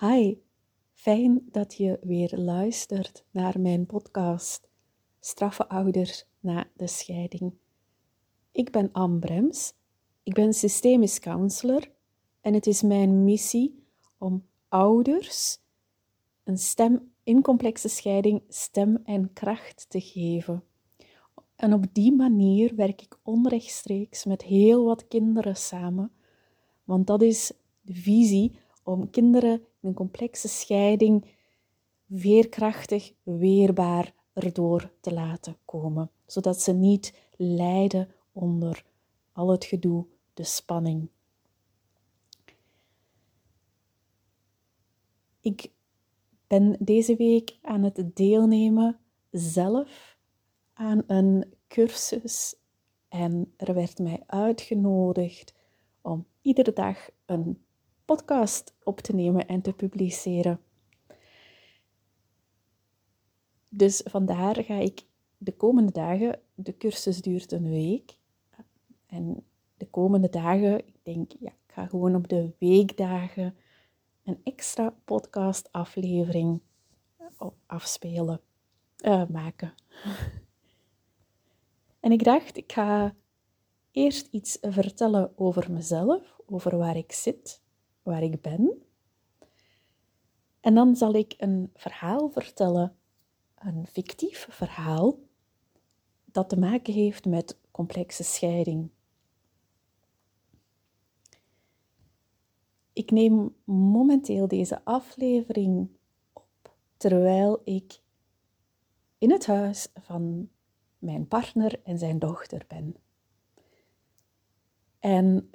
Hi, 0.00 0.34
fijn 0.92 1.42
dat 1.50 1.74
je 1.74 1.98
weer 2.02 2.32
luistert 2.34 3.24
naar 3.30 3.60
mijn 3.60 3.86
podcast 3.86 4.68
Straffe 5.20 5.68
ouders 5.68 6.24
na 6.40 6.66
de 6.74 6.86
scheiding. 6.86 7.52
Ik 8.52 8.70
ben 8.70 8.92
Anne 8.92 9.18
Brems, 9.18 9.72
ik 10.22 10.34
ben 10.34 10.52
systemisch 10.52 11.18
counselor 11.18 11.90
en 12.40 12.54
het 12.54 12.66
is 12.66 12.82
mijn 12.82 13.24
missie 13.24 13.82
om 14.18 14.46
ouders 14.68 15.58
een 16.44 16.58
stem 16.58 17.12
in 17.22 17.42
complexe 17.42 17.88
scheiding 17.88 18.42
stem 18.48 18.96
en 19.04 19.32
kracht 19.32 19.86
te 19.88 20.00
geven. 20.00 20.62
En 21.54 21.72
op 21.72 21.84
die 21.92 22.12
manier 22.12 22.74
werk 22.74 23.02
ik 23.02 23.18
onrechtstreeks 23.22 24.24
met 24.24 24.42
heel 24.42 24.84
wat 24.84 25.08
kinderen 25.08 25.56
samen, 25.56 26.12
want 26.84 27.06
dat 27.06 27.22
is 27.22 27.52
de 27.80 27.94
visie 27.94 28.64
om 28.86 29.10
kinderen 29.10 29.52
in 29.52 29.88
een 29.88 29.94
complexe 29.94 30.48
scheiding 30.48 31.24
veerkrachtig, 32.10 33.12
weerbaar 33.22 34.14
erdoor 34.32 34.92
te 35.00 35.12
laten 35.12 35.56
komen, 35.64 36.10
zodat 36.26 36.60
ze 36.60 36.72
niet 36.72 37.18
lijden 37.36 38.08
onder 38.32 38.84
al 39.32 39.48
het 39.48 39.64
gedoe, 39.64 40.06
de 40.34 40.44
spanning. 40.44 41.08
Ik 45.40 45.70
ben 46.46 46.76
deze 46.80 47.16
week 47.16 47.58
aan 47.62 47.82
het 47.82 48.16
deelnemen 48.16 48.98
zelf 49.30 50.18
aan 50.72 51.02
een 51.06 51.54
cursus 51.68 52.56
en 53.08 53.52
er 53.56 53.74
werd 53.74 53.98
mij 53.98 54.22
uitgenodigd 54.26 55.54
om 56.00 56.26
iedere 56.40 56.72
dag 56.72 57.08
een 57.24 57.65
podcast 58.06 58.74
op 58.82 59.00
te 59.00 59.14
nemen 59.14 59.46
en 59.46 59.62
te 59.62 59.72
publiceren. 59.72 60.60
Dus 63.70 64.00
vandaar 64.04 64.64
ga 64.64 64.74
ik 64.74 65.04
de 65.38 65.52
komende 65.52 65.92
dagen, 65.92 66.40
de 66.54 66.76
cursus 66.76 67.20
duurt 67.20 67.52
een 67.52 67.70
week. 67.70 68.16
En 69.06 69.44
de 69.76 69.86
komende 69.86 70.28
dagen, 70.28 70.86
ik 70.86 70.96
denk, 71.02 71.32
ja, 71.38 71.50
ik 71.50 71.72
ga 71.72 71.86
gewoon 71.86 72.14
op 72.14 72.28
de 72.28 72.52
weekdagen 72.58 73.56
een 74.24 74.40
extra 74.44 74.94
podcast 75.04 75.72
aflevering 75.72 76.60
afspelen, 77.66 78.40
uh, 79.04 79.26
maken. 79.28 79.74
En 82.00 82.12
ik 82.12 82.24
dacht, 82.24 82.56
ik 82.56 82.72
ga 82.72 83.14
eerst 83.90 84.28
iets 84.30 84.58
vertellen 84.60 85.38
over 85.38 85.72
mezelf, 85.72 86.40
over 86.46 86.76
waar 86.76 86.96
ik 86.96 87.12
zit, 87.12 87.62
waar 88.06 88.22
ik 88.22 88.40
ben. 88.40 88.82
En 90.60 90.74
dan 90.74 90.96
zal 90.96 91.14
ik 91.14 91.34
een 91.38 91.70
verhaal 91.74 92.28
vertellen, 92.28 92.96
een 93.54 93.86
fictief 93.86 94.46
verhaal, 94.50 95.18
dat 96.24 96.48
te 96.48 96.58
maken 96.58 96.94
heeft 96.94 97.24
met 97.24 97.58
complexe 97.70 98.24
scheiding. 98.24 98.90
Ik 102.92 103.10
neem 103.10 103.54
momenteel 103.64 104.48
deze 104.48 104.84
aflevering 104.84 105.88
op 106.32 106.74
terwijl 106.96 107.60
ik 107.64 108.00
in 109.18 109.30
het 109.30 109.46
huis 109.46 109.88
van 109.94 110.48
mijn 110.98 111.28
partner 111.28 111.80
en 111.82 111.98
zijn 111.98 112.18
dochter 112.18 112.64
ben. 112.68 112.96
En 114.98 115.50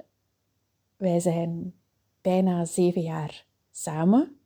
wij 0.98 1.20
zijn 1.20 1.81
bijna 2.22 2.66
zeven 2.66 3.02
jaar 3.02 3.46
samen, 3.72 4.42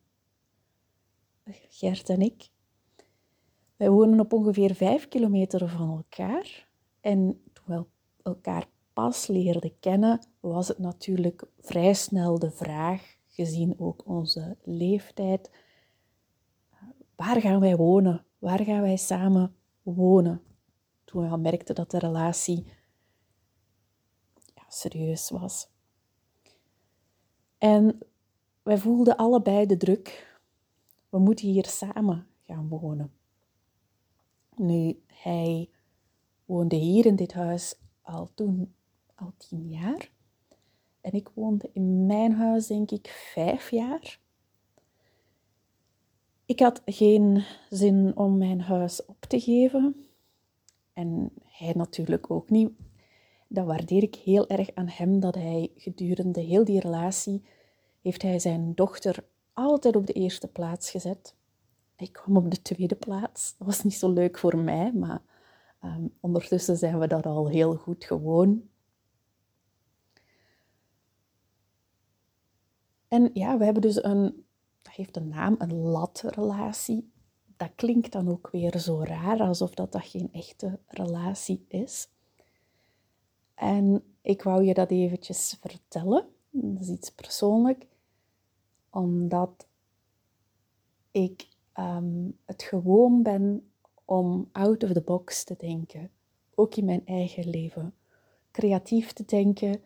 Gert 1.68 2.08
en 2.08 2.20
ik. 2.20 2.48
Wij 3.76 3.90
wonen 3.90 4.20
op 4.20 4.32
ongeveer 4.32 4.74
vijf 4.74 5.08
kilometer 5.08 5.68
van 5.68 5.90
elkaar. 5.90 6.68
En 7.00 7.42
toen 7.52 7.64
we 7.76 7.84
elkaar 8.22 8.66
pas 8.92 9.26
leerden 9.26 9.78
kennen, 9.80 10.26
was 10.40 10.68
het 10.68 10.78
natuurlijk 10.78 11.44
vrij 11.58 11.94
snel 11.94 12.38
de 12.38 12.50
vraag, 12.50 13.16
gezien 13.26 13.74
ook 13.78 14.06
onze 14.06 14.56
leeftijd, 14.62 15.50
waar 17.16 17.40
gaan 17.40 17.60
wij 17.60 17.76
wonen? 17.76 18.24
Waar 18.38 18.64
gaan 18.64 18.82
wij 18.82 18.96
samen 18.96 19.54
wonen? 19.82 20.42
Toen 21.04 21.22
we 21.22 21.28
al 21.28 21.38
merkten 21.38 21.74
dat 21.74 21.90
de 21.90 21.98
relatie 21.98 22.66
ja, 24.54 24.62
serieus 24.68 25.30
was. 25.30 25.68
En 27.58 27.98
wij 28.62 28.78
voelden 28.78 29.16
allebei 29.16 29.66
de 29.66 29.76
druk. 29.76 30.38
We 31.08 31.18
moeten 31.18 31.48
hier 31.48 31.66
samen 31.66 32.26
gaan 32.42 32.68
wonen. 32.68 33.12
Nu, 34.56 35.02
hij 35.06 35.70
woonde 36.44 36.76
hier 36.76 37.06
in 37.06 37.16
dit 37.16 37.32
huis 37.32 37.78
al 38.02 38.30
toen 38.34 38.74
al 39.14 39.32
tien 39.36 39.68
jaar. 39.68 40.10
En 41.00 41.12
ik 41.12 41.28
woonde 41.34 41.70
in 41.72 42.06
mijn 42.06 42.32
huis, 42.32 42.66
denk 42.66 42.90
ik, 42.90 43.08
vijf 43.32 43.70
jaar. 43.70 44.18
Ik 46.46 46.60
had 46.60 46.82
geen 46.84 47.44
zin 47.70 48.16
om 48.16 48.36
mijn 48.36 48.60
huis 48.60 49.04
op 49.04 49.20
te 49.24 49.40
geven. 49.40 50.06
En 50.92 51.32
hij 51.44 51.72
natuurlijk 51.72 52.30
ook 52.30 52.50
niet. 52.50 52.70
Dat 53.48 53.66
waardeer 53.66 54.02
ik 54.02 54.14
heel 54.14 54.48
erg 54.48 54.74
aan 54.74 54.88
hem, 54.88 55.20
dat 55.20 55.34
hij 55.34 55.70
gedurende 55.76 56.40
heel 56.40 56.64
die 56.64 56.80
relatie 56.80 57.44
heeft 58.00 58.22
hij 58.22 58.38
zijn 58.38 58.74
dochter 58.74 59.24
altijd 59.52 59.96
op 59.96 60.06
de 60.06 60.12
eerste 60.12 60.48
plaats 60.48 60.90
gezet. 60.90 61.34
Ik 61.96 62.12
kwam 62.12 62.36
op 62.36 62.50
de 62.50 62.62
tweede 62.62 62.94
plaats. 62.94 63.54
Dat 63.58 63.66
was 63.66 63.82
niet 63.82 63.94
zo 63.94 64.12
leuk 64.12 64.38
voor 64.38 64.58
mij, 64.58 64.92
maar 64.92 65.22
um, 65.84 66.14
ondertussen 66.20 66.76
zijn 66.76 66.98
we 66.98 67.06
dat 67.06 67.26
al 67.26 67.48
heel 67.48 67.74
goed 67.76 68.04
gewoon. 68.04 68.68
En 73.08 73.30
ja, 73.32 73.58
we 73.58 73.64
hebben 73.64 73.82
dus 73.82 74.04
een, 74.04 74.44
dat 74.82 74.92
heeft 74.92 75.16
een 75.16 75.28
naam, 75.28 75.54
een 75.58 75.74
latrelatie. 75.74 77.12
Dat 77.56 77.70
klinkt 77.74 78.12
dan 78.12 78.28
ook 78.28 78.48
weer 78.50 78.78
zo 78.78 79.02
raar, 79.02 79.40
alsof 79.40 79.74
dat, 79.74 79.92
dat 79.92 80.04
geen 80.04 80.28
echte 80.32 80.78
relatie 80.86 81.64
is. 81.68 82.08
En 83.56 84.02
ik 84.20 84.42
wou 84.42 84.64
je 84.64 84.74
dat 84.74 84.90
eventjes 84.90 85.56
vertellen. 85.60 86.26
Dat 86.50 86.82
is 86.82 86.88
iets 86.88 87.10
persoonlijk, 87.10 87.86
omdat 88.90 89.66
ik 91.10 91.48
ehm, 91.72 92.30
het 92.44 92.62
gewoon 92.62 93.22
ben 93.22 93.70
om 94.04 94.48
out 94.52 94.84
of 94.84 94.92
the 94.92 95.00
box 95.00 95.44
te 95.44 95.54
denken, 95.58 96.10
ook 96.54 96.74
in 96.74 96.84
mijn 96.84 97.06
eigen 97.06 97.50
leven. 97.50 97.94
Creatief 98.50 99.12
te 99.12 99.24
denken, 99.24 99.80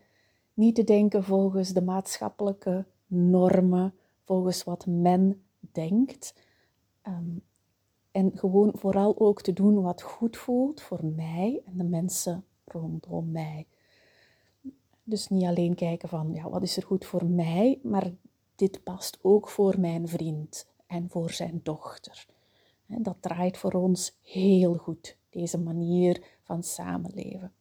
niet 0.54 0.74
te 0.74 0.84
denken 0.84 1.24
volgens 1.24 1.72
de 1.72 1.82
maatschappelijke 1.82 2.86
normen, 3.06 3.94
volgens 4.24 4.64
wat 4.64 4.86
men 4.86 5.42
denkt. 5.58 6.34
Ehm, 7.02 7.36
en 8.10 8.32
gewoon 8.34 8.72
vooral 8.74 9.18
ook 9.18 9.42
te 9.42 9.52
doen 9.52 9.82
wat 9.82 10.02
goed 10.02 10.36
voelt 10.36 10.80
voor 10.80 11.04
mij 11.04 11.62
en 11.64 11.76
de 11.76 11.84
mensen 11.84 12.44
rondom 12.72 13.30
mij. 13.30 13.66
Dus 15.02 15.28
niet 15.28 15.44
alleen 15.44 15.74
kijken 15.74 16.08
van, 16.08 16.34
ja, 16.34 16.48
wat 16.48 16.62
is 16.62 16.76
er 16.76 16.82
goed 16.82 17.04
voor 17.04 17.26
mij, 17.26 17.78
maar 17.82 18.10
dit 18.54 18.82
past 18.82 19.18
ook 19.22 19.48
voor 19.48 19.80
mijn 19.80 20.08
vriend 20.08 20.66
en 20.86 21.08
voor 21.10 21.30
zijn 21.30 21.60
dochter. 21.62 22.26
Dat 22.86 23.16
draait 23.20 23.58
voor 23.58 23.72
ons 23.72 24.18
heel 24.22 24.74
goed, 24.74 25.16
deze 25.30 25.58
manier 25.58 26.22
van 26.42 26.62
samenleven. 26.62 27.52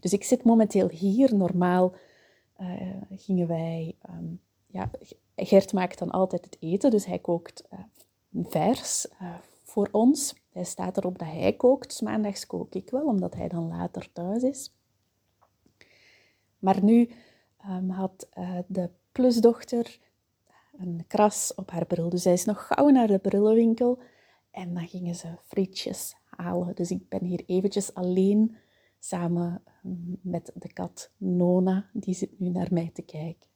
Dus 0.00 0.12
ik 0.12 0.24
zit 0.24 0.44
momenteel 0.44 0.88
hier. 0.88 1.34
Normaal 1.34 1.94
uh, 2.60 3.02
gingen 3.10 3.46
wij 3.46 3.94
ehm, 4.02 4.34
ja, 4.66 4.90
Gert 5.36 5.72
maakt 5.72 5.98
dan 5.98 6.10
altijd 6.10 6.44
het 6.44 6.56
eten, 6.60 6.90
dus 6.90 7.06
hij 7.06 7.18
kookt 7.18 7.64
uh, 7.72 7.78
vers 8.48 9.06
uh, 9.22 9.34
voor 9.64 9.88
ons. 9.92 10.34
Hij 10.56 10.64
staat 10.64 10.96
erop 10.96 11.18
dat 11.18 11.28
hij 11.28 11.52
kookt. 11.52 12.02
Maandags 12.02 12.46
kook 12.46 12.74
ik 12.74 12.90
wel, 12.90 13.06
omdat 13.06 13.34
hij 13.34 13.48
dan 13.48 13.68
later 13.68 14.12
thuis 14.12 14.42
is. 14.42 14.74
Maar 16.58 16.84
nu 16.84 17.10
um, 17.70 17.90
had 17.90 18.28
uh, 18.38 18.58
de 18.66 18.90
plusdochter 19.12 19.98
een 20.78 21.04
kras 21.06 21.54
op 21.54 21.70
haar 21.70 21.86
bril. 21.86 22.08
Dus 22.08 22.22
zij 22.22 22.32
is 22.32 22.44
nog 22.44 22.66
gauw 22.66 22.88
naar 22.88 23.06
de 23.06 23.18
brillenwinkel 23.18 23.98
en 24.50 24.74
dan 24.74 24.88
gingen 24.88 25.14
ze 25.14 25.28
frietjes 25.46 26.16
halen. 26.24 26.74
Dus 26.74 26.90
ik 26.90 27.08
ben 27.08 27.24
hier 27.24 27.42
eventjes 27.46 27.94
alleen 27.94 28.56
samen 28.98 29.62
met 30.22 30.52
de 30.54 30.72
kat 30.72 31.10
Nona. 31.16 31.90
Die 31.92 32.14
zit 32.14 32.40
nu 32.40 32.48
naar 32.48 32.68
mij 32.70 32.90
te 32.94 33.02
kijken. 33.02 33.48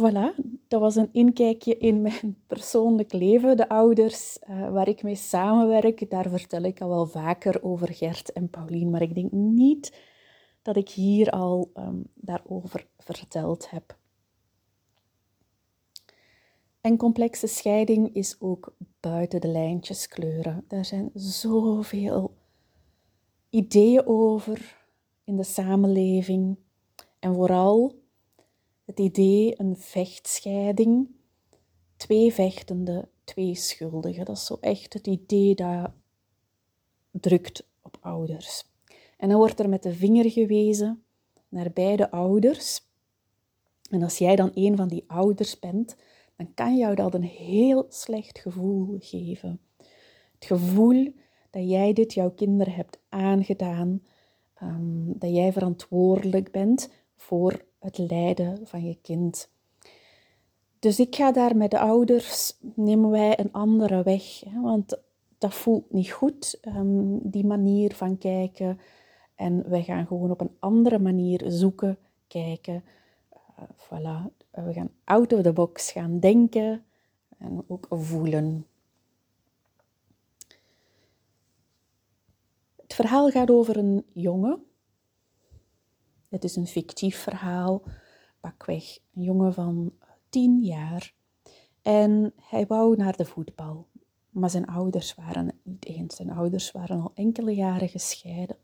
Voilà, 0.00 0.34
dat 0.68 0.80
was 0.80 0.96
een 0.96 1.08
inkijkje 1.12 1.76
in 1.78 2.02
mijn 2.02 2.42
persoonlijk 2.46 3.12
leven. 3.12 3.56
De 3.56 3.68
ouders 3.68 4.38
uh, 4.50 4.70
waar 4.70 4.88
ik 4.88 5.02
mee 5.02 5.14
samenwerk, 5.14 6.10
daar 6.10 6.28
vertel 6.28 6.62
ik 6.62 6.80
al 6.80 6.88
wel 6.88 7.06
vaker 7.06 7.62
over 7.62 7.94
Gert 7.94 8.32
en 8.32 8.50
Paulien, 8.50 8.90
maar 8.90 9.02
ik 9.02 9.14
denk 9.14 9.32
niet 9.32 9.96
dat 10.62 10.76
ik 10.76 10.88
hier 10.88 11.30
al 11.30 11.70
um, 11.74 12.04
daarover 12.14 12.86
verteld 12.98 13.70
heb. 13.70 13.96
En 16.80 16.96
complexe 16.96 17.46
scheiding 17.46 18.14
is 18.14 18.36
ook 18.40 18.74
buiten 19.00 19.40
de 19.40 19.48
lijntjes 19.48 20.08
kleuren. 20.08 20.64
Daar 20.68 20.84
zijn 20.84 21.10
zoveel 21.14 22.34
ideeën 23.50 24.06
over 24.06 24.86
in 25.24 25.36
de 25.36 25.44
samenleving. 25.44 26.56
En 27.18 27.34
vooral 27.34 27.94
het 28.88 28.98
idee 28.98 29.60
een 29.60 29.76
vechtscheiding. 29.76 31.08
Twee 31.96 32.32
vechtende, 32.32 33.08
twee 33.24 33.54
schuldigen. 33.54 34.24
Dat 34.24 34.36
is 34.36 34.46
zo 34.46 34.56
echt 34.60 34.92
het 34.92 35.06
idee 35.06 35.54
dat 35.54 35.90
drukt 37.10 37.68
op 37.82 37.98
ouders. 38.00 38.64
En 39.16 39.28
dan 39.28 39.38
wordt 39.38 39.60
er 39.60 39.68
met 39.68 39.82
de 39.82 39.92
vinger 39.92 40.30
gewezen 40.30 41.02
naar 41.48 41.70
beide 41.72 42.10
ouders. 42.10 42.82
En 43.90 44.02
als 44.02 44.18
jij 44.18 44.36
dan 44.36 44.50
een 44.54 44.76
van 44.76 44.88
die 44.88 45.04
ouders 45.06 45.58
bent, 45.58 45.96
dan 46.36 46.54
kan 46.54 46.76
jou 46.76 46.94
dat 46.94 47.14
een 47.14 47.22
heel 47.22 47.86
slecht 47.88 48.38
gevoel 48.38 48.96
geven. 49.00 49.60
Het 50.34 50.44
gevoel 50.44 51.12
dat 51.50 51.68
jij 51.68 51.92
dit 51.92 52.14
jouw 52.14 52.30
kinderen 52.30 52.74
hebt 52.74 52.98
aangedaan, 53.08 54.02
ehm, 54.54 55.12
dat 55.18 55.30
jij 55.30 55.52
verantwoordelijk 55.52 56.50
bent 56.50 56.90
voor 57.18 57.64
het 57.78 57.98
lijden 57.98 58.66
van 58.66 58.84
je 58.84 58.98
kind. 59.02 59.50
Dus 60.78 61.00
ik 61.00 61.16
ga 61.16 61.32
daar 61.32 61.56
met 61.56 61.70
de 61.70 61.78
ouders, 61.78 62.56
nemen 62.74 63.10
wij 63.10 63.38
een 63.38 63.52
andere 63.52 64.02
weg, 64.02 64.40
hè, 64.40 64.60
want 64.60 64.98
dat 65.38 65.54
voelt 65.54 65.92
niet 65.92 66.10
goed, 66.10 66.58
ehm, 66.60 67.16
die 67.22 67.46
manier 67.46 67.94
van 67.94 68.18
kijken. 68.18 68.80
En 69.34 69.68
wij 69.68 69.82
gaan 69.82 70.06
gewoon 70.06 70.30
op 70.30 70.40
een 70.40 70.56
andere 70.58 70.98
manier 70.98 71.44
zoeken, 71.46 71.98
kijken. 72.26 72.84
Uh, 73.32 73.64
voilà, 73.76 74.32
we 74.50 74.72
gaan 74.72 74.90
out 75.04 75.32
of 75.32 75.42
the 75.42 75.52
box 75.52 75.92
gaan 75.92 76.20
denken 76.20 76.84
en 77.38 77.64
ook 77.66 77.86
voelen. 77.90 78.66
Het 82.76 82.94
verhaal 82.94 83.30
gaat 83.30 83.50
over 83.50 83.76
een 83.76 84.04
jongen. 84.12 84.67
Het 86.28 86.44
is 86.44 86.56
een 86.56 86.66
fictief 86.66 87.18
verhaal, 87.18 87.82
pakweg 88.40 88.98
een 89.14 89.22
jongen 89.22 89.54
van 89.54 89.92
tien 90.28 90.64
jaar. 90.64 91.14
En 91.82 92.32
hij 92.36 92.66
wou 92.66 92.96
naar 92.96 93.16
de 93.16 93.24
voetbal, 93.24 93.86
maar 94.30 94.50
zijn 94.50 94.66
ouders 94.66 95.14
waren 95.14 95.46
het 95.46 95.56
niet 95.62 95.86
eens. 95.86 96.16
Zijn 96.16 96.30
ouders 96.30 96.72
waren 96.72 97.00
al 97.00 97.12
enkele 97.14 97.54
jaren 97.54 97.88
gescheiden. 97.88 98.56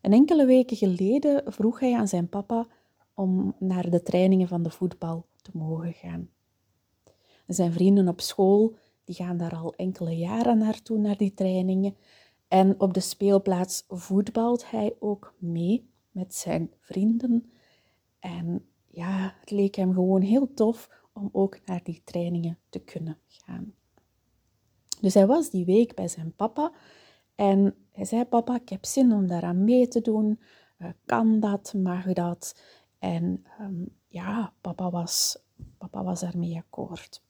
En 0.00 0.12
enkele 0.12 0.46
weken 0.46 0.76
geleden 0.76 1.52
vroeg 1.52 1.80
hij 1.80 1.96
aan 1.96 2.08
zijn 2.08 2.28
papa 2.28 2.66
om 3.14 3.54
naar 3.58 3.90
de 3.90 4.02
trainingen 4.02 4.48
van 4.48 4.62
de 4.62 4.70
voetbal 4.70 5.26
te 5.42 5.50
mogen 5.54 5.92
gaan. 5.92 6.30
zijn 7.46 7.72
vrienden 7.72 8.08
op 8.08 8.20
school 8.20 8.76
die 9.04 9.14
gaan 9.14 9.36
daar 9.36 9.54
al 9.54 9.74
enkele 9.74 10.16
jaren 10.16 10.58
naartoe, 10.58 10.98
naar 10.98 11.16
die 11.16 11.34
trainingen. 11.34 11.96
En 12.50 12.80
op 12.80 12.94
de 12.94 13.00
speelplaats 13.00 13.84
voetbalt 13.88 14.70
hij 14.70 14.96
ook 14.98 15.34
mee 15.38 15.90
met 16.10 16.34
zijn 16.34 16.70
vrienden. 16.80 17.50
En 18.18 18.66
ja, 18.86 19.34
het 19.40 19.50
leek 19.50 19.74
hem 19.74 19.92
gewoon 19.92 20.20
heel 20.20 20.54
tof 20.54 20.88
om 21.12 21.28
ook 21.32 21.58
naar 21.64 21.80
die 21.82 22.02
trainingen 22.04 22.58
te 22.68 22.78
kunnen 22.78 23.18
gaan. 23.26 23.74
Dus 25.00 25.14
hij 25.14 25.26
was 25.26 25.50
die 25.50 25.64
week 25.64 25.94
bij 25.94 26.08
zijn 26.08 26.34
papa 26.36 26.72
en 27.34 27.74
hij 27.92 28.04
zei: 28.04 28.24
Papa, 28.24 28.54
ik 28.54 28.68
heb 28.68 28.84
zin 28.84 29.12
om 29.12 29.26
daaraan 29.26 29.64
mee 29.64 29.88
te 29.88 30.00
doen. 30.00 30.40
Uh, 30.78 30.88
kan 31.04 31.40
dat? 31.40 31.74
Mag 31.76 32.12
dat? 32.12 32.60
En 32.98 33.44
um, 33.60 33.96
ja, 34.06 34.52
papa 34.60 34.90
was, 34.90 35.38
papa 35.78 36.04
was 36.04 36.20
daarmee 36.20 36.56
akkoord. 36.56 37.22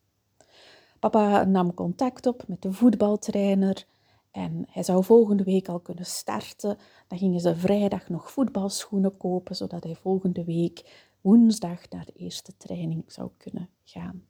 Papa 0.98 1.44
nam 1.44 1.74
contact 1.74 2.26
op 2.26 2.44
met 2.46 2.62
de 2.62 2.72
voetbaltrainer 2.72 3.86
en 4.30 4.66
hij 4.70 4.82
zou 4.82 5.04
volgende 5.04 5.44
week 5.44 5.68
al 5.68 5.80
kunnen 5.80 6.06
starten. 6.06 6.78
Dan 7.08 7.18
gingen 7.18 7.40
ze 7.40 7.56
vrijdag 7.56 8.08
nog 8.08 8.30
voetbalschoenen 8.30 9.16
kopen, 9.16 9.56
zodat 9.56 9.84
hij 9.84 9.94
volgende 9.94 10.44
week 10.44 11.08
woensdag 11.20 11.88
naar 11.88 12.04
de 12.04 12.12
eerste 12.12 12.56
training 12.56 13.04
zou 13.06 13.30
kunnen 13.36 13.68
gaan. 13.84 14.24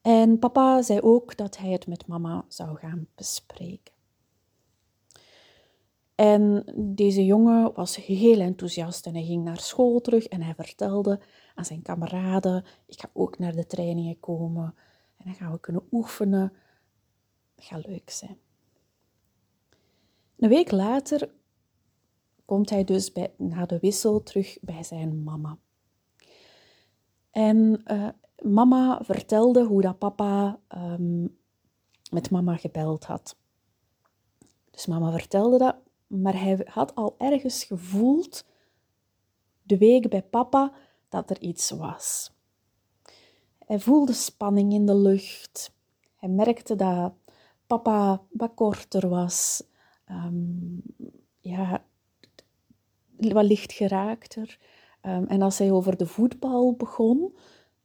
En 0.00 0.38
papa 0.38 0.82
zei 0.82 1.00
ook 1.00 1.36
dat 1.36 1.56
hij 1.56 1.70
het 1.70 1.86
met 1.86 2.06
mama 2.06 2.44
zou 2.48 2.76
gaan 2.76 3.06
bespreken. 3.14 3.92
En 6.14 6.64
deze 6.76 7.24
jongen 7.24 7.72
was 7.74 7.96
heel 7.96 8.40
enthousiast 8.40 9.06
en 9.06 9.14
hij 9.14 9.24
ging 9.24 9.44
naar 9.44 9.60
school 9.60 10.00
terug 10.00 10.26
en 10.26 10.42
hij 10.42 10.54
vertelde 10.54 11.20
aan 11.54 11.64
zijn 11.64 11.82
kameraden, 11.82 12.64
ik 12.86 13.00
ga 13.00 13.10
ook 13.12 13.38
naar 13.38 13.54
de 13.54 13.66
trainingen 13.66 14.20
komen 14.20 14.74
en 15.16 15.24
dan 15.24 15.34
gaan 15.34 15.52
we 15.52 15.60
kunnen 15.60 15.86
oefenen. 15.92 16.52
Gaat 17.60 17.86
leuk 17.86 18.10
zijn. 18.10 18.38
Een 20.36 20.48
week 20.48 20.70
later 20.70 21.30
komt 22.44 22.70
hij 22.70 22.84
dus 22.84 23.12
bij, 23.12 23.32
na 23.36 23.66
de 23.66 23.78
wissel 23.78 24.22
terug 24.22 24.58
bij 24.60 24.82
zijn 24.82 25.22
mama. 25.22 25.58
En 27.30 27.82
uh, 27.86 28.08
mama 28.42 29.00
vertelde 29.02 29.64
hoe 29.64 29.80
dat 29.80 29.98
papa 29.98 30.60
um, 30.68 31.38
met 32.10 32.30
mama 32.30 32.56
gebeld 32.56 33.04
had. 33.04 33.36
Dus 34.70 34.86
mama 34.86 35.10
vertelde 35.10 35.58
dat 35.58 35.76
maar 36.10 36.40
hij 36.40 36.60
had 36.64 36.94
al 36.94 37.14
ergens 37.18 37.64
gevoeld, 37.64 38.44
de 39.62 39.78
week 39.78 40.08
bij 40.08 40.22
papa, 40.22 40.72
dat 41.08 41.30
er 41.30 41.40
iets 41.40 41.70
was. 41.70 42.32
Hij 43.58 43.80
voelde 43.80 44.12
spanning 44.12 44.72
in 44.72 44.86
de 44.86 44.94
lucht. 44.94 45.72
Hij 46.16 46.28
merkte 46.28 46.76
dat 46.76 47.12
papa 47.70 48.22
wat 48.30 48.54
korter 48.54 49.08
was. 49.08 49.62
Um, 50.10 50.82
ja, 51.40 51.84
wat 53.16 53.44
licht 53.44 53.72
geraakter. 53.72 54.58
Um, 55.02 55.26
en 55.26 55.42
als 55.42 55.58
hij 55.58 55.70
over 55.70 55.96
de 55.96 56.06
voetbal 56.06 56.74
begon, 56.74 57.36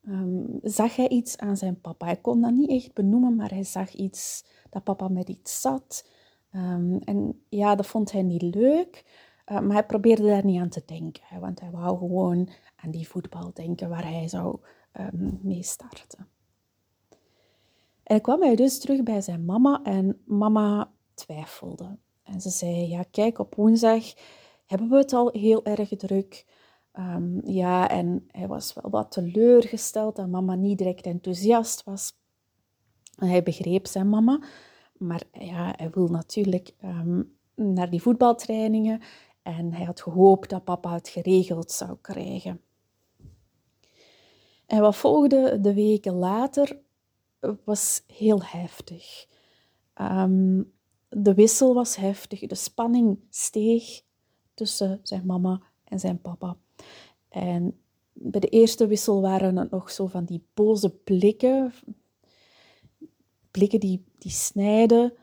um, 0.08 0.60
zag 0.62 0.96
hij 0.96 1.10
iets 1.10 1.38
aan 1.38 1.58
zijn 1.58 1.82
papa. 1.82 2.06
Hij 2.06 2.16
kon 2.16 2.42
dat 2.42 2.52
niet 2.52 2.70
echt 2.70 2.94
benoemen, 2.94 3.36
maar 3.36 3.50
hij 3.50 3.64
zag 3.64 3.94
iets, 3.94 4.46
dat 4.70 4.84
papa 4.84 5.08
met 5.08 5.30
iets 5.30 5.62
zat. 5.62 6.10
En 7.06 7.42
ja, 7.50 7.76
dat 7.76 7.88
vond 7.88 8.12
hij 8.12 8.22
niet 8.24 8.42
leuk, 8.42 9.04
uh, 9.52 9.60
maar 9.60 9.74
hij 9.74 9.86
probeerde 9.86 10.24
daar 10.24 10.46
niet 10.46 10.60
aan 10.60 10.70
te 10.70 10.84
denken, 10.86 11.40
want 11.40 11.60
hij 11.60 11.72
wou 11.72 11.98
gewoon 11.98 12.50
aan 12.76 12.92
die 12.92 13.08
voetbal 13.08 13.52
denken 13.54 13.90
waar 13.90 14.06
hij 14.06 14.28
zou 14.28 14.60
mee 15.42 15.64
starten. 15.64 16.28
En 18.06 18.22
kwam 18.22 18.42
hij 18.42 18.56
dus 18.56 18.80
terug 18.80 19.04
bij 19.04 19.22
zijn 19.22 19.46
mama 19.46 19.80
en 19.84 20.22
mama 20.26 20.92
twijfelde. 21.14 21.98
En 22.24 22.42
ze 22.42 22.50
zei, 22.50 22.88
ja 22.88 23.04
kijk, 23.12 23.40
op 23.40 23.56
woensdag 23.56 24.14
hebben 24.66 24.90
we 24.90 24.96
het 24.96 25.14
al 25.14 25.30
heel 25.32 25.66
erg 25.66 25.90
druk. 25.90 26.46
Um, 27.00 27.42
ja, 27.46 27.90
en 27.90 28.28
hij 28.32 28.48
was 28.48 28.74
wel 28.74 28.92
wat 28.92 29.12
teleurgesteld 29.12 30.16
dat 30.16 30.28
mama 30.28 30.56
niet 30.56 30.78
direct 30.78 31.06
enthousiast 31.06 31.84
was. 31.84 32.14
Hij 33.16 33.44
begreep 33.44 33.88
zijn 33.88 34.10
mama, 34.10 34.44
maar 34.98 35.24
ja, 35.32 35.74
hij 35.76 35.90
wil 35.90 36.08
natuurlijk 36.08 36.74
ehm, 36.80 37.22
naar 37.56 37.90
die 37.90 38.02
voetbaltrainingen 38.02 39.02
en 39.42 39.74
hij 39.74 39.86
had 39.86 40.02
gehoopt 40.02 40.50
dat 40.50 40.64
papa 40.64 40.94
het 40.94 41.10
geregeld 41.10 41.72
zou 41.72 41.98
krijgen. 42.02 42.62
En 44.66 44.82
wat 44.82 44.96
volgde 44.96 45.62
de 45.62 45.74
weken 45.74 46.14
later 46.14 46.84
was 47.64 48.04
heel 48.08 48.44
heftig. 48.44 49.28
Ehm, 49.94 50.62
de 51.10 51.34
wissel 51.34 51.74
was 51.74 51.96
heftig, 51.96 52.40
de 52.40 52.56
spanning 52.56 53.20
steeg 53.30 54.02
tussen 54.54 55.00
zijn 55.04 55.26
mama 55.26 55.62
en 55.84 56.00
zijn 56.00 56.22
papa. 56.22 56.58
En 57.30 57.80
bij 58.14 58.40
de 58.40 58.48
eerste 58.48 58.88
wissel 58.88 59.22
waren 59.22 59.58
het 59.58 59.72
nog 59.72 59.92
zo 59.92 60.08
van 60.08 60.26
die 60.26 60.44
boze 60.54 60.90
blikken, 60.90 61.74
blikken 63.52 63.80
die, 63.80 64.04
die 64.18 64.32
snijden. 64.32 65.14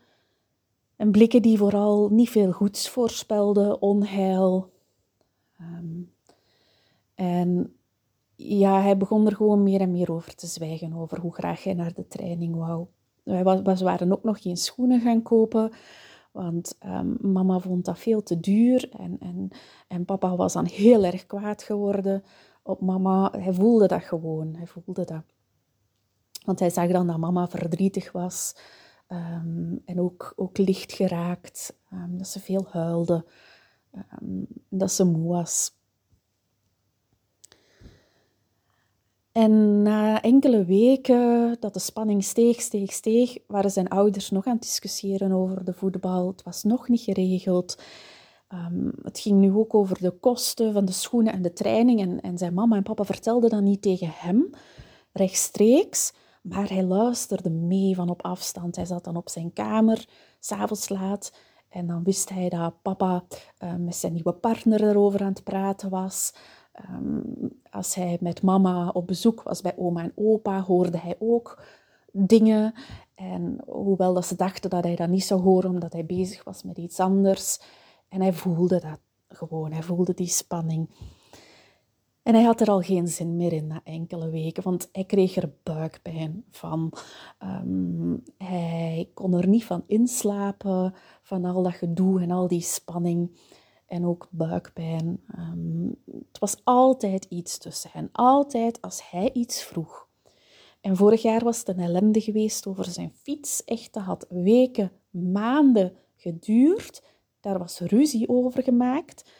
En 0.95 1.11
blikken 1.11 1.41
die 1.41 1.57
vooral 1.57 2.09
niet 2.09 2.29
veel 2.29 2.51
goeds 2.51 2.89
voorspelden, 2.89 3.81
onheil. 3.81 4.71
Ehm, 5.57 6.01
en 7.15 7.75
ja, 8.47 8.81
hij 8.81 8.97
begon 8.97 9.25
er 9.25 9.35
gewoon 9.35 9.63
meer 9.63 9.81
en 9.81 9.91
meer 9.91 10.11
over 10.11 10.35
te 10.35 10.47
zwijgen, 10.47 10.93
over 10.93 11.19
hoe 11.19 11.33
graag 11.33 11.63
hij 11.63 11.73
naar 11.73 11.93
de 11.93 12.07
training 12.07 12.55
wou. 12.55 12.87
Was, 13.63 13.81
waren 13.81 14.11
ook 14.11 14.23
nog 14.23 14.41
geen 14.41 14.57
schoenen 14.57 15.01
gaan 15.01 15.21
kopen, 15.21 15.71
want 16.31 16.77
um, 16.85 17.17
mama 17.21 17.59
vond 17.59 17.85
dat 17.85 17.99
veel 17.99 18.23
te 18.23 18.39
duur. 18.39 18.89
En, 18.89 19.19
en, 19.19 19.49
en 19.87 20.05
papa 20.05 20.35
was 20.35 20.53
dan 20.53 20.65
heel 20.65 21.03
erg 21.03 21.25
kwaad 21.25 21.63
geworden 21.63 22.23
op 22.63 22.81
mama. 22.81 23.31
Hij 23.37 23.53
voelde 23.53 23.87
dat 23.87 24.03
gewoon, 24.03 24.55
hij 24.55 24.67
voelde 24.67 25.05
dat. 25.05 25.23
Want 26.45 26.59
hij 26.59 26.69
zag 26.69 26.91
dan 26.91 27.07
dat 27.07 27.17
mama 27.17 27.47
verdrietig 27.47 28.11
was 28.11 28.55
um, 29.07 29.81
en 29.85 29.99
ook, 29.99 30.33
ook 30.35 30.57
licht 30.57 30.91
geraakt, 30.91 31.77
um, 31.93 32.17
dat 32.17 32.27
ze 32.27 32.39
veel 32.39 32.67
huilde, 32.69 33.25
dat 34.69 34.91
ze 34.91 35.03
moe 35.05 35.27
was. 35.27 35.81
En 39.33 39.81
na 39.81 40.21
enkele 40.21 40.65
weken 40.65 41.55
dat 41.59 41.73
de 41.73 41.79
spanning 41.79 42.23
steeg, 42.23 42.61
steeg, 42.61 42.91
steeg, 42.91 43.37
waren 43.47 43.71
zijn 43.71 43.87
ouders 43.87 44.29
nog 44.29 44.45
aan 44.45 44.53
het 44.53 44.61
discussiëren 44.61 45.31
over 45.31 45.65
de 45.65 45.73
voetbal. 45.73 46.27
Het 46.27 46.43
was 46.43 46.63
nog 46.63 46.87
niet 46.89 47.01
geregeld. 47.01 47.77
Ehm, 48.47 48.89
het 49.01 49.19
ging 49.19 49.39
nu 49.39 49.53
ook 49.53 49.73
over 49.73 50.01
de 50.01 50.11
kosten 50.11 50.73
van 50.73 50.85
de 50.85 50.91
schoenen 50.91 51.33
en 51.33 51.41
de 51.41 51.53
training. 51.53 51.99
En, 51.99 52.21
en 52.21 52.37
zijn 52.37 52.53
mama 52.53 52.75
en 52.75 52.83
papa 52.83 53.03
vertelden 53.03 53.49
dat 53.49 53.61
niet 53.61 53.81
tegen 53.81 54.09
hem, 54.11 54.49
rechtstreeks. 55.11 56.13
Maar 56.41 56.69
hij 56.69 56.83
luisterde 56.83 57.49
mee 57.49 57.95
van 57.95 58.09
op 58.09 58.23
afstand. 58.23 58.75
Hij 58.75 58.85
zat 58.85 59.03
dan 59.03 59.15
op 59.15 59.29
zijn 59.29 59.53
kamer, 59.53 60.05
s'avonds 60.39 60.89
laat. 60.89 61.33
En 61.69 61.87
dan 61.87 62.03
wist 62.03 62.29
hij 62.29 62.49
dat 62.49 62.81
papa 62.81 63.23
uh, 63.63 63.75
met 63.75 63.95
zijn 63.95 64.13
nieuwe 64.13 64.33
partner 64.33 64.83
erover 64.83 65.21
aan 65.21 65.33
het 65.33 65.43
praten 65.43 65.89
was. 65.89 66.33
Ehm, 66.73 67.21
als 67.69 67.95
hij 67.95 68.17
met 68.21 68.41
mama 68.41 68.89
op 68.89 69.07
bezoek 69.07 69.43
was 69.43 69.61
bij 69.61 69.73
oma 69.77 70.03
en 70.03 70.11
opa, 70.15 70.61
hoorde 70.61 70.97
hij 70.97 71.15
ook 71.19 71.63
dingen. 72.11 72.73
En 73.15 73.57
hoewel 73.65 74.13
dat 74.13 74.25
ze 74.25 74.35
dachten 74.35 74.69
dat 74.69 74.83
hij 74.83 74.95
dat 74.95 75.09
niet 75.09 75.23
zou 75.23 75.41
horen 75.41 75.69
omdat 75.69 75.93
hij 75.93 76.05
bezig 76.05 76.43
was 76.43 76.63
met 76.63 76.77
iets 76.77 76.99
anders. 76.99 77.59
En 78.07 78.21
hij 78.21 78.33
voelde 78.33 78.79
dat 78.79 78.99
gewoon, 79.27 79.71
hij 79.71 79.83
voelde 79.83 80.13
die 80.13 80.27
spanning. 80.27 80.89
En 82.23 82.33
hij 82.33 82.43
had 82.43 82.61
er 82.61 82.67
al 82.67 82.81
geen 82.81 83.07
zin 83.07 83.35
meer 83.35 83.53
in 83.53 83.67
na 83.67 83.81
enkele 83.83 84.29
weken, 84.29 84.63
want 84.63 84.89
hij 84.91 85.03
kreeg 85.03 85.35
er 85.35 85.53
buikpijn 85.63 86.43
van. 86.51 86.93
Ehm, 87.37 88.15
hij 88.37 89.09
kon 89.13 89.33
er 89.33 89.47
niet 89.47 89.65
van 89.65 89.83
inslapen, 89.87 90.93
van 91.21 91.45
al 91.45 91.63
dat 91.63 91.73
gedoe 91.73 92.21
en 92.21 92.31
al 92.31 92.47
die 92.47 92.61
spanning 92.61 93.31
en 93.93 94.05
ook 94.05 94.27
buikpijn. 94.31 95.23
Ehm, 95.27 95.87
het 96.05 96.39
was 96.39 96.57
altijd 96.63 97.25
iets 97.29 97.57
tussen 97.57 97.89
hen, 97.93 98.09
altijd 98.11 98.81
als 98.81 99.09
hij 99.11 99.31
iets 99.33 99.63
vroeg. 99.63 100.07
En 100.81 100.95
vorig 100.95 101.21
jaar 101.21 101.43
was 101.43 101.57
het 101.57 101.67
een 101.67 101.79
ellende 101.79 102.21
geweest 102.21 102.67
over 102.67 102.85
zijn 102.85 103.13
fiets. 103.21 103.63
Echt, 103.63 103.93
dat 103.93 104.03
had 104.03 104.25
weken, 104.29 104.91
maanden 105.09 105.95
geduurd. 106.15 107.03
Daar 107.39 107.59
was 107.59 107.79
ruzie 107.79 108.29
over 108.29 108.63
gemaakt. 108.63 109.31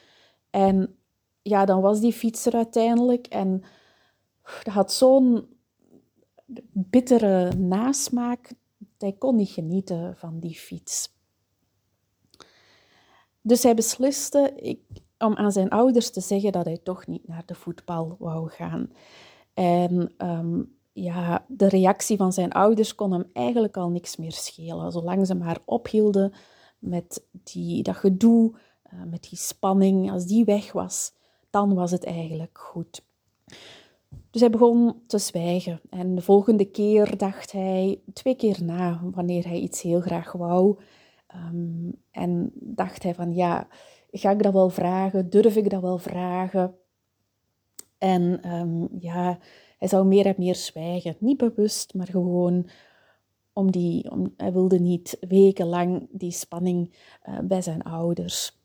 En 0.50 0.95
ja, 1.41 1.65
dan 1.65 1.81
was 1.81 2.00
die 2.00 2.13
fiets 2.13 2.45
er 2.45 2.53
uiteindelijk. 2.55 3.27
En 3.27 3.63
dat 4.63 4.74
had 4.74 4.93
zo'n 4.93 5.48
bittere 6.74 7.53
nasmaak. 7.55 8.53
Hij 8.98 9.13
kon 9.13 9.36
niet 9.36 9.50
genieten 9.50 10.15
van 10.17 10.39
die 10.39 10.55
fiets. 10.55 11.12
Dus 13.45 13.63
hij 13.63 13.73
besliste 13.73 14.53
ik, 14.55 14.79
om 15.17 15.35
aan 15.35 15.51
zijn 15.51 15.69
ouders 15.69 16.12
te 16.12 16.21
zeggen 16.21 16.51
dat 16.51 16.65
hij 16.65 16.77
toch 16.83 17.07
niet 17.07 17.27
naar 17.27 17.43
de 17.45 17.55
voetbal 17.55 18.15
wou 18.19 18.50
gaan. 18.50 18.89
En 19.53 20.13
ehm, 20.17 20.62
ja, 20.93 21.45
de 21.47 21.67
reactie 21.67 22.17
van 22.17 22.33
zijn 22.33 22.51
ouders 22.51 22.95
kon 22.95 23.12
hem 23.12 23.29
eigenlijk 23.33 23.77
al 23.77 23.89
niks 23.89 24.15
meer 24.15 24.31
schelen. 24.31 24.91
Zolang 24.91 25.27
ze 25.27 25.35
maar 25.35 25.57
ophielden 25.65 26.33
met 26.79 27.23
die, 27.31 27.83
dat 27.83 27.95
gedoe, 27.95 28.53
uh, 28.93 29.03
met 29.09 29.27
die 29.29 29.38
spanning, 29.38 30.12
als 30.12 30.25
die 30.25 30.45
weg 30.45 30.71
was, 30.71 31.13
dan 31.50 31.73
was 31.73 31.91
het 31.91 32.03
eigenlijk 32.03 32.57
goed. 32.57 33.03
Dus 34.31 34.41
hij 34.41 34.50
begon 34.50 35.01
te 35.07 35.17
zwijgen. 35.17 35.81
En 35.89 36.15
de 36.15 36.21
volgende 36.21 36.65
keer 36.65 37.17
dacht 37.17 37.51
hij 37.51 38.00
twee 38.13 38.35
keer 38.35 38.63
na 38.63 39.01
wanneer 39.03 39.47
hij 39.47 39.59
iets 39.59 39.81
heel 39.81 40.01
graag 40.01 40.31
wou. 40.31 40.77
Ehm, 41.33 41.91
en 42.11 42.51
dacht 42.53 43.03
hij 43.03 43.13
van 43.13 43.33
ja, 43.33 43.67
ga 44.11 44.31
ik 44.31 44.43
dat 44.43 44.53
wel 44.53 44.69
vragen? 44.69 45.29
Durf 45.29 45.55
ik 45.55 45.69
dat 45.69 45.81
wel 45.81 45.97
vragen? 45.97 46.75
En 47.97 48.41
ehm, 48.41 48.85
ja, 48.99 49.39
hij 49.77 49.87
zou 49.87 50.05
meer 50.05 50.25
en 50.25 50.35
meer 50.37 50.55
zwijgen. 50.55 51.15
Niet 51.19 51.37
bewust, 51.37 51.93
maar 51.93 52.07
gewoon 52.07 52.69
om 53.53 53.71
die, 53.71 54.11
om, 54.11 54.33
hij 54.37 54.53
wilde 54.53 54.79
niet 54.79 55.17
wekenlang 55.19 56.07
die 56.11 56.31
spanning 56.31 56.93
uh, 57.29 57.39
bij 57.39 57.61
zijn 57.61 57.81
ouders. 57.81 58.61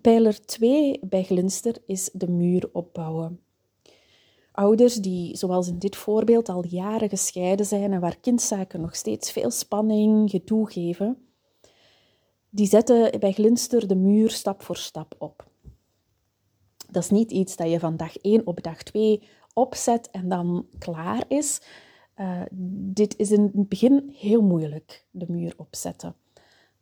Pijler 0.00 0.46
2 0.46 1.00
bij 1.02 1.22
Glinster 1.22 1.76
is 1.86 2.10
de 2.12 2.28
muur 2.28 2.68
opbouwen. 2.72 3.40
Ouders 4.52 4.94
die, 4.94 5.36
zoals 5.36 5.68
in 5.68 5.78
dit 5.78 5.96
voorbeeld, 5.96 6.48
al 6.48 6.66
jaren 6.66 7.08
gescheiden 7.08 7.66
zijn 7.66 7.92
en 7.92 8.00
waar 8.00 8.20
kindzaken 8.20 8.80
nog 8.80 8.96
steeds 8.96 9.32
veel 9.32 9.50
spanning, 9.50 10.30
gedoe 10.30 10.70
geven, 10.70 11.18
die 12.50 12.66
zetten 12.66 13.20
bij 13.20 13.32
Glinster 13.32 13.88
de 13.88 13.96
muur 13.96 14.30
stap 14.30 14.62
voor 14.62 14.76
stap 14.76 15.14
op. 15.18 15.48
Dat 16.90 17.02
is 17.02 17.10
niet 17.10 17.30
iets 17.30 17.56
dat 17.56 17.70
je 17.70 17.80
van 17.80 17.96
dag 17.96 18.16
1 18.16 18.46
op 18.46 18.62
dag 18.62 18.82
2 18.82 19.22
opzet 19.54 20.10
en 20.10 20.28
dan 20.28 20.66
klaar 20.78 21.24
is. 21.28 21.60
Uh, 22.16 22.42
dit 22.70 23.16
is 23.16 23.30
in 23.30 23.42
het 23.42 23.68
begin 23.68 24.10
heel 24.16 24.42
moeilijk, 24.42 25.04
de 25.10 25.26
muur 25.28 25.54
opzetten. 25.56 26.14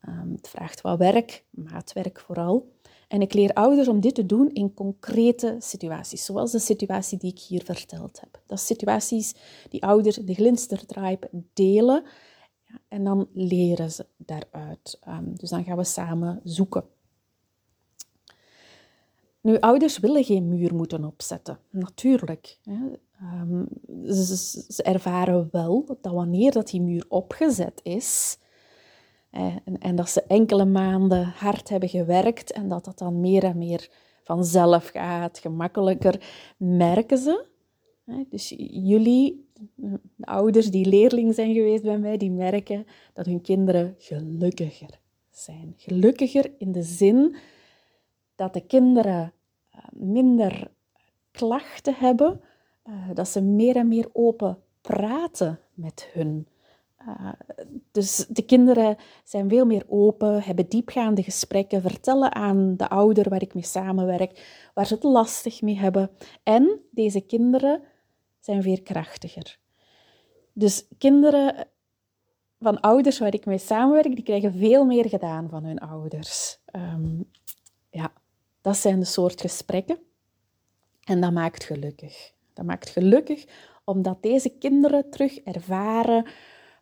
Um, 0.09 0.33
het 0.33 0.49
vraagt 0.49 0.81
wat 0.81 0.99
werk, 0.99 1.45
maatwerk 1.51 2.21
vooral. 2.21 2.73
En 3.09 3.21
ik 3.21 3.35
leer 3.35 3.53
ouders 3.53 3.88
om 3.88 4.00
dit 4.00 4.15
te 4.15 4.27
doen 4.27 4.50
in 4.53 4.75
concrete 4.75 5.57
situaties, 5.59 6.25
zoals 6.25 6.53
de 6.53 6.59
situatie 6.59 7.19
die 7.19 7.33
ik 7.33 7.38
hier 7.38 7.65
verteld 7.65 8.21
heb. 8.21 8.33
Dat 8.33 8.61
zijn 8.61 8.79
situaties 8.79 9.35
die 9.69 9.85
ouders 9.85 10.17
de 10.17 10.35
glinstertribe 10.35 11.29
delen 11.53 12.05
ja, 12.67 12.81
en 12.88 13.05
dan 13.05 13.29
leren 13.33 13.91
ze 13.91 14.07
daaruit. 14.17 14.99
Um, 15.09 15.37
dus 15.37 15.50
dan 15.50 15.65
gaan 15.65 15.77
we 15.77 15.85
samen 15.85 16.41
zoeken. 16.45 16.85
Nu, 19.41 19.59
ouders 19.59 19.99
willen 19.99 20.25
geen 20.25 20.49
muur 20.49 20.75
moeten 20.75 21.05
opzetten, 21.05 21.59
natuurlijk. 21.71 22.59
Hè. 22.62 22.79
Um, 23.23 23.69
ze, 24.05 24.37
ze, 24.69 24.83
ervaren 24.83 25.49
wel 25.53 25.85
dat 26.00 26.12
wanneer 26.12 26.53
dat 26.53 26.69
die 26.69 26.81
muur 26.81 27.05
opgezet 27.09 27.81
is, 27.83 28.38
en, 29.31 29.79
en 29.79 29.97
dat 29.97 30.11
ze 30.11 30.23
enkele 30.23 30.65
maanden 30.65 31.25
hard 31.25 31.69
hebben 31.69 31.89
gewerkt 31.89 32.53
en 32.53 32.69
dat 32.69 32.85
dat 32.85 32.99
dan 32.99 33.21
meer 33.21 33.45
en 33.45 33.59
meer 33.59 33.91
vanzelf 34.23 34.89
gaat, 34.89 35.39
gemakkelijker, 35.39 36.21
merken 36.57 37.19
ze. 37.19 37.47
Dus 38.29 38.55
jullie, 38.71 39.49
de 39.75 40.01
ouders 40.21 40.71
die 40.71 40.87
leerling 40.87 41.35
zijn 41.35 41.55
geweest 41.55 41.83
bij 41.83 41.99
mij, 41.99 42.17
die 42.17 42.31
merken 42.31 42.87
dat 43.13 43.27
hun 43.27 43.41
kinderen 43.41 43.95
gelukkiger 43.99 45.01
zijn. 45.31 45.75
Gelukkiger 45.77 46.53
in 46.59 46.73
de 46.73 46.83
zin 46.83 47.37
dat 48.35 48.55
de 48.55 48.61
kinderen 48.61 49.33
eh, 49.71 49.79
minder 49.93 50.71
klachten 51.31 51.95
hebben, 51.95 52.41
eh, 52.83 52.93
dat 53.15 53.29
ze 53.29 53.43
meer 53.43 53.77
en 53.77 53.89
meer 53.89 54.09
open 54.13 54.59
praten 54.81 55.61
met 55.75 56.09
hun 56.13 56.47
uh, 57.07 57.33
dus 57.93 58.26
de 58.28 58.43
kinderen 58.43 58.97
zijn 59.25 59.49
veel 59.49 59.67
meer 59.67 59.85
open, 59.88 60.43
hebben 60.43 60.69
diepgaande 60.69 61.23
gesprekken, 61.23 61.83
vertellen 61.83 62.35
aan 62.35 62.76
de 62.76 62.88
ouder 62.88 63.28
waar 63.28 63.43
ik 63.43 63.55
mee 63.55 63.64
samenwerk, 63.64 64.71
waar 64.75 64.87
ze 64.87 64.95
het 64.95 65.02
lastig 65.02 65.62
mee 65.62 65.78
hebben. 65.78 66.11
En 66.43 66.81
deze 66.90 67.21
kinderen 67.21 67.83
zijn 68.40 68.62
veerkrachtiger. 68.62 69.59
Dus 70.52 70.87
kinderen 70.99 71.67
van 72.61 72.81
ouders 72.81 73.19
waar 73.19 73.35
ik 73.35 73.47
mee 73.47 73.59
samenwerk, 73.59 74.14
die 74.14 74.25
krijgen 74.25 74.52
veel 74.52 74.85
meer 74.85 75.09
gedaan 75.09 75.49
van 75.49 75.64
hun 75.64 75.78
ouders. 75.78 76.59
Um, 76.76 77.31
ja, 77.90 78.12
dat 78.61 78.76
zijn 78.76 78.99
de 78.99 79.05
soort 79.05 79.40
gesprekken. 79.40 79.99
En 81.05 81.21
dat 81.21 81.33
maakt 81.33 81.64
gelukkig. 81.64 82.33
Dat 82.52 82.64
maakt 82.64 82.88
gelukkig 82.88 83.47
omdat 83.85 84.23
deze 84.23 84.49
kinderen 84.49 85.11
terug 85.11 85.38
ervaren 85.38 86.26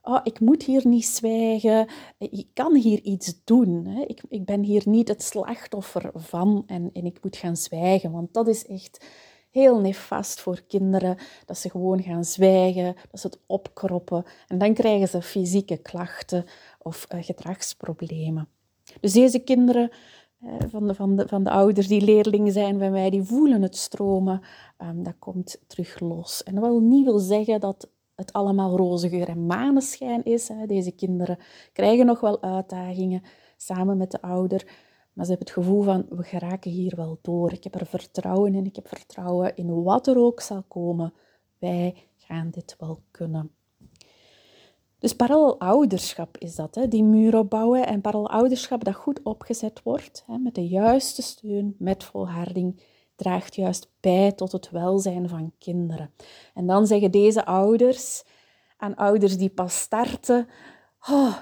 oh, 0.06 0.20
ik 0.22 0.40
moet 0.40 0.62
hier 0.62 0.86
niet 0.86 1.06
zwijgen, 1.06 1.88
ik 2.18 2.46
kan 2.52 2.75
hier 2.75 3.00
iets 3.00 3.40
doen. 3.44 3.86
Hè. 3.86 4.02
Ik, 4.02 4.22
ik 4.28 4.44
ben 4.44 4.62
hier 4.62 4.82
niet 4.84 5.08
het 5.08 5.22
slachtoffer 5.22 6.10
van 6.14 6.62
en, 6.66 6.90
en 6.92 7.04
ik 7.04 7.18
moet 7.22 7.36
gaan 7.36 7.56
zwijgen, 7.56 8.12
want 8.12 8.34
dat 8.34 8.48
is 8.48 8.66
echt 8.66 9.04
heel 9.50 9.80
nefast 9.80 10.40
voor 10.40 10.62
kinderen, 10.62 11.16
dat 11.44 11.58
ze 11.58 11.70
gewoon 11.70 12.02
gaan 12.02 12.25
zwijgen, 12.25 12.94
dat 13.10 13.20
ze 13.20 13.26
het 13.26 13.38
opkroppen 13.46 14.25
en 14.48 14.58
dan 14.58 14.75
krijgen 14.75 15.08
ze 15.08 15.22
fysieke 15.22 15.76
klachten 15.76 16.44
of 16.82 17.06
uh, 17.14 17.22
gedragsproblemen. 17.22 18.48
Dus 19.00 19.12
deze 19.12 19.38
kinderen 19.38 19.90
uh, 20.44 20.52
van, 20.68 20.86
de, 20.86 20.94
van, 20.94 21.16
de, 21.16 21.28
van 21.28 21.44
de 21.44 21.50
ouders 21.50 21.88
die 21.88 22.00
leerlingen 22.00 22.52
zijn 22.52 22.78
bij 22.78 22.90
mij, 22.90 23.10
die 23.10 23.22
voelen 23.22 23.62
het 23.62 23.76
stromen, 23.76 24.40
um, 24.82 25.02
dat 25.02 25.14
komt 25.18 25.60
terug 25.66 26.00
los. 26.00 26.42
En 26.42 26.54
dat 26.54 26.64
wil 26.64 26.80
niet 26.80 27.04
wil 27.04 27.18
zeggen 27.18 27.60
dat 27.60 27.88
het 28.16 28.32
allemaal 28.32 28.76
roze 28.76 29.08
geur 29.08 29.28
en 29.28 29.46
maneschijn 29.46 30.25
is. 30.25 30.50
Deze 30.66 30.90
kinderen 30.90 31.38
krijgen 31.73 32.06
nog 32.06 32.20
wel 32.20 32.42
uitdagingen 32.42 33.23
samen 33.56 33.96
met 33.96 34.11
de 34.11 34.23
ouder, 34.23 34.64
maar 35.12 35.25
ze 35.25 35.30
hebben 35.30 35.49
het 35.49 35.64
gevoel 35.64 35.82
van, 35.82 36.06
we 36.08 36.23
geraken 36.23 36.70
hier 36.70 36.96
wel 36.96 37.18
door. 37.23 37.52
Ik 37.52 37.64
heb 37.64 37.75
er 37.75 37.87
vertrouwen 37.87 38.54
in, 38.54 38.66
ik 38.66 38.76
heb 38.76 38.88
vertrouwen 38.88 39.56
in 39.56 39.82
wat 39.82 40.06
er 40.06 40.18
ook 40.18 40.40
zal 40.40 40.62
komen. 40.68 41.12
Wij 41.58 41.94
gaan 42.16 42.50
dit 42.50 42.76
wel 42.78 43.02
kunnen. 43.11 43.50
Dus 44.99 45.16
parallel 45.16 45.61
ouderschap 45.61 46.38
is 46.38 46.54
dat, 46.54 46.75
hè? 46.75 46.88
die 46.88 47.02
muur 47.02 47.38
opbouwen 47.38 47.87
en 47.87 48.00
parallel 48.00 48.30
ouderschap 48.30 48.85
dat 48.85 48.94
goed 48.94 49.20
opgezet 49.23 49.82
wordt, 49.82 50.25
hè? 50.26 50.38
met 50.38 50.54
de 50.54 50.68
juiste 50.68 51.23
steun, 51.23 51.75
met 51.78 52.04
volharding, 52.04 52.82
draagt 53.16 53.54
juist 53.54 53.90
bij 54.00 54.32
tot 54.32 54.52
het 54.52 54.70
welzijn 54.70 55.28
van 55.28 55.52
kinderen. 55.58 56.11
En 56.54 56.66
dan 56.66 56.87
zeggen 56.87 57.11
deze 57.11 57.44
ouders 57.44 58.25
aan 58.76 58.94
ouders 58.94 59.38
die 59.38 59.50
pas 59.50 59.78
starten: 59.78 60.49
oh, 61.08 61.37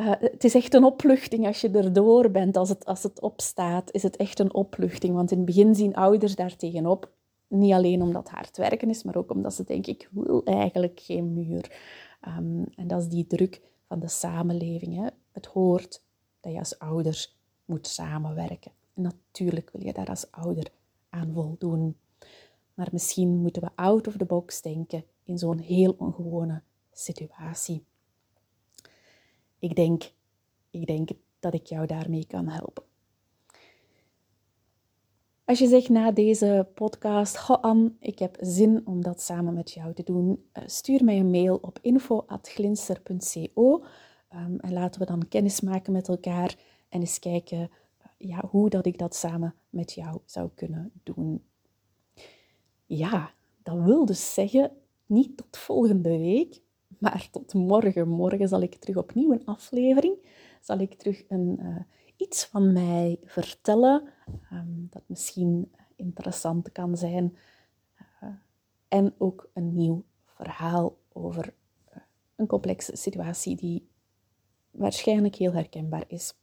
uh, 0.00 0.12
het 0.18 0.44
is 0.44 0.54
echt 0.54 0.74
een 0.74 0.84
opluchting 0.84 1.46
als 1.46 1.60
je 1.60 1.70
erdoor 1.70 2.30
bent, 2.30 2.56
als 2.56 2.68
het, 2.68 2.84
als 2.84 3.02
het 3.02 3.20
opstaat, 3.20 3.92
is 3.92 4.02
het 4.02 4.16
echt 4.16 4.38
een 4.38 4.54
opluchting. 4.54 5.14
Want 5.14 5.30
in 5.30 5.36
het 5.36 5.46
begin 5.46 5.74
zien 5.74 5.94
ouders 5.94 6.34
daar 6.34 6.56
tegenop, 6.56 7.10
niet 7.48 7.72
alleen 7.72 8.02
omdat 8.02 8.28
hard 8.28 8.56
werken 8.56 8.90
is, 8.90 9.02
maar 9.02 9.16
ook 9.16 9.30
omdat 9.30 9.54
ze 9.54 9.64
denken, 9.64 9.92
ik 9.92 10.08
wil 10.12 10.44
eigenlijk 10.44 11.00
geen 11.00 11.32
muur. 11.32 11.78
Um, 12.26 12.64
en 12.76 12.86
dat 12.86 13.00
is 13.00 13.08
die 13.08 13.26
druk 13.26 13.60
van 13.88 14.00
de 14.00 14.08
samenleving. 14.08 14.96
Hè. 14.96 15.06
Het 15.32 15.46
hoort 15.46 16.02
dat 16.40 16.52
je 16.52 16.58
als 16.58 16.78
ouder 16.78 17.30
moet 17.64 17.86
samenwerken. 17.86 18.72
En 18.94 19.02
natuurlijk 19.02 19.70
wil 19.72 19.84
je 19.84 19.92
daar 19.92 20.08
als 20.08 20.30
ouder 20.30 20.70
aan 21.10 21.32
voldoen. 21.32 21.96
Maar 22.74 22.88
misschien 22.92 23.36
moeten 23.36 23.62
we 23.62 23.70
out 23.74 24.06
of 24.06 24.16
the 24.16 24.24
box 24.24 24.62
denken 24.62 25.04
in 25.24 25.38
zo'n 25.38 25.58
heel 25.58 25.94
ongewone 25.98 26.62
situatie. 26.92 27.84
Ik 29.58 29.74
denk, 29.74 30.12
ik 30.70 30.86
denk 30.86 31.08
dat 31.38 31.54
ik 31.54 31.66
jou 31.66 31.86
daarmee 31.86 32.26
kan 32.26 32.48
helpen. 32.48 32.82
Als 35.44 35.58
je 35.58 35.66
zegt 35.66 35.88
na 35.88 36.12
deze 36.12 36.68
podcast, 36.74 37.38
Goh 37.38 37.86
ik 38.00 38.18
heb 38.18 38.36
zin 38.40 38.86
om 38.86 39.02
dat 39.02 39.22
samen 39.22 39.54
met 39.54 39.70
jou 39.70 39.94
te 39.94 40.02
doen, 40.02 40.44
eh, 40.52 40.62
stuur 40.66 41.04
mij 41.04 41.18
een 41.18 41.30
mail 41.30 41.56
op 41.56 41.78
info.glinster.co 41.82 43.84
um, 44.34 44.60
en 44.60 44.72
laten 44.72 45.00
we 45.00 45.06
dan 45.06 45.28
kennis 45.28 45.60
maken 45.60 45.92
met 45.92 46.08
elkaar 46.08 46.56
en 46.88 47.00
eens 47.00 47.18
kijken 47.18 47.70
ja, 48.18 48.46
hoe 48.50 48.70
dat 48.70 48.86
ik 48.86 48.98
dat 48.98 49.14
samen 49.14 49.54
met 49.70 49.92
jou 49.92 50.20
zou 50.24 50.50
kunnen 50.54 50.92
doen. 51.02 51.44
Ja, 52.86 53.32
dat 53.62 53.82
wil 53.82 54.06
dus 54.06 54.34
zeggen, 54.34 54.70
niet 55.06 55.36
tot 55.36 55.56
volgende 55.56 56.18
week, 56.18 56.60
maar 56.98 57.28
tot 57.30 57.54
morgen. 57.54 58.08
Morgen 58.08 58.48
zal 58.48 58.62
ik 58.62 58.74
terug 58.74 58.96
opnieuw 58.96 59.32
een 59.32 59.44
aflevering. 59.44 60.16
Zal 60.60 60.78
ik 60.78 60.94
terug 60.94 61.24
een, 61.28 61.58
uh, 61.60 61.76
iets 62.16 62.44
van 62.44 62.72
mij 62.72 63.18
vertellen 63.24 64.08
um, 64.52 64.86
dat 64.90 65.02
misschien 65.06 65.72
interessant 65.96 66.72
kan 66.72 66.96
zijn. 66.96 67.36
Uh, 68.22 68.28
en 68.88 69.14
ook 69.18 69.50
een 69.52 69.74
nieuw 69.74 70.04
verhaal 70.24 70.98
over 71.12 71.54
uh, 71.90 71.96
een 72.36 72.46
complexe 72.46 72.96
situatie 72.96 73.56
die 73.56 73.88
waarschijnlijk 74.70 75.34
heel 75.34 75.52
herkenbaar 75.52 76.04
is 76.06 76.34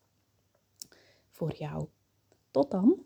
voor 1.36 1.54
jou. 1.54 1.88
Tot 2.52 2.72
dan. 2.72 3.04